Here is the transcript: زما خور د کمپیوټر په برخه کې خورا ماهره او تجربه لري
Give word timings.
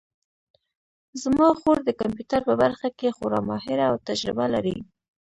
زما 1.23 1.47
خور 1.59 1.77
د 1.85 1.89
کمپیوټر 2.01 2.41
په 2.49 2.53
برخه 2.61 2.87
کې 2.97 3.15
خورا 3.15 3.39
ماهره 3.47 3.85
او 3.91 3.95
تجربه 4.07 4.45
لري 4.53 4.77